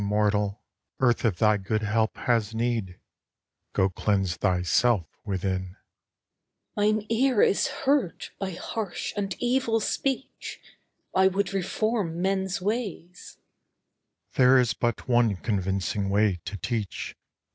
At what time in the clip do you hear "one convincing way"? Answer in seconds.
15.07-16.41